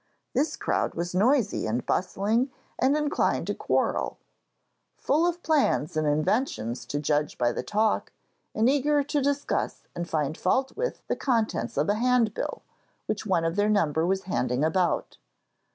This 0.33 0.55
crowd 0.57 0.95
was 0.95 1.13
noisy 1.13 1.67
and 1.67 1.85
bustling 1.85 2.49
and 2.79 2.97
inclined 2.97 3.45
to 3.45 3.53
quarrel: 3.53 4.17
full 4.97 5.27
of 5.27 5.43
plans 5.43 5.95
and 5.95 6.07
inventions 6.07 6.87
to 6.87 6.99
judge 6.99 7.37
by 7.37 7.51
the 7.51 7.61
talk, 7.61 8.11
and 8.55 8.67
eager 8.67 9.03
to 9.03 9.21
discuss 9.21 9.83
and 9.95 10.09
find 10.09 10.35
fault 10.39 10.75
with 10.75 11.05
the 11.07 11.15
contents 11.15 11.77
of 11.77 11.87
a 11.87 11.93
handbill, 11.93 12.63
which 13.05 13.27
one 13.27 13.45
of 13.45 13.55
their 13.55 13.69
number 13.69 14.03
was 14.03 14.23
handing 14.23 14.63
about. 14.63 15.19